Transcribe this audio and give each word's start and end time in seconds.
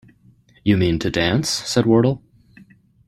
‘You 0.63 0.77
mean 0.77 0.97
to 0.97 1.11
dance?’ 1.11 1.47
said 1.47 1.85
Wardle. 1.85 2.23